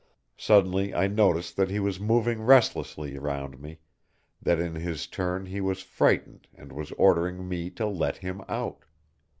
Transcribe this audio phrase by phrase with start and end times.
[0.39, 3.77] Suddenly I noticed that he was moving restlessly round me,
[4.41, 8.85] that in his turn he was frightened and was ordering me to let him out.